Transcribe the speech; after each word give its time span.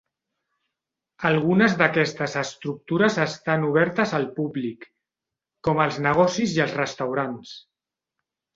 Algunes 1.29 1.75
d"aquestes 1.81 2.37
estructures 2.41 3.19
estan 3.27 3.67
obertes 3.69 4.15
al 4.21 4.27
públic, 4.41 4.89
com 5.69 5.85
els 5.89 6.03
negocis 6.09 6.59
i 6.59 6.67
els 6.67 6.77
restaurants. 6.83 7.57